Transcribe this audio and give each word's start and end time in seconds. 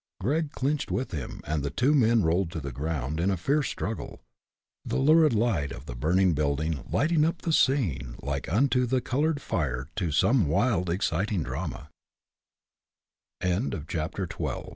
Gregg 0.19 0.49
clinched 0.51 0.89
with 0.89 1.11
him, 1.11 1.41
and 1.45 1.61
the 1.61 1.69
two 1.69 1.93
men 1.93 2.23
rolled 2.23 2.49
to 2.49 2.59
the 2.59 2.71
ground, 2.71 3.19
in 3.19 3.29
a 3.29 3.37
fierce 3.37 3.67
struggle, 3.69 4.19
the 4.83 4.97
lurid 4.97 5.31
light 5.31 5.71
of 5.71 5.85
the 5.85 5.93
burning 5.93 6.33
building 6.33 6.83
lighting 6.89 7.23
up 7.23 7.43
the 7.43 7.53
scene 7.53 8.15
like 8.23 8.51
unto 8.51 8.87
the 8.87 8.99
colored 8.99 9.39
fire 9.43 9.85
to 9.95 10.09
some 10.11 10.47
wild 10.47 10.89
exciting 10.89 11.43
drama. 11.43 11.91
CHAPTER 13.87 14.27
XIII. 14.27 14.69